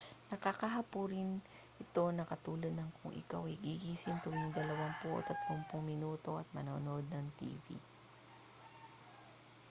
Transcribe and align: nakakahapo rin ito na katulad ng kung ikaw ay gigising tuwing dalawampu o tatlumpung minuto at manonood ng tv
nakakahapo 0.33 0.99
rin 1.13 1.29
ito 1.83 2.03
na 2.15 2.23
katulad 2.31 2.73
ng 2.75 2.89
kung 2.97 3.13
ikaw 3.21 3.41
ay 3.45 3.53
gigising 3.65 4.17
tuwing 4.25 4.49
dalawampu 4.57 5.09
o 5.17 5.21
tatlumpung 5.29 5.83
minuto 5.91 6.31
at 6.41 6.47
manonood 6.57 7.05
ng 7.13 7.27
tv 7.39 7.65